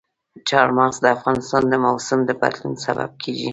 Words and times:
چار 0.49 0.67
مغز 0.77 0.97
د 1.01 1.05
افغانستان 1.17 1.63
د 1.69 1.73
موسم 1.83 2.19
د 2.25 2.31
بدلون 2.41 2.73
سبب 2.85 3.11
کېږي. 3.23 3.49